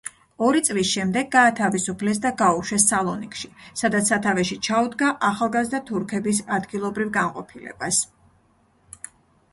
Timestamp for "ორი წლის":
0.45-0.87